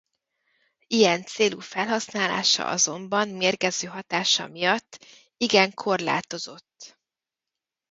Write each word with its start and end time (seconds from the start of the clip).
Ilyen 0.87 1.23
célú 1.23 1.59
felhasználása 1.59 2.67
azonban 2.67 3.29
mérgező 3.29 3.87
hatása 3.87 4.47
miatt 4.47 5.05
igen 5.37 5.73
korlátozott. 5.73 6.97